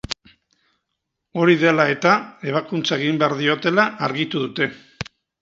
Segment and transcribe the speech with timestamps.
[1.41, 2.13] Hori dela eta,
[2.53, 4.73] ebakuntza egin behar diotela argitu dute.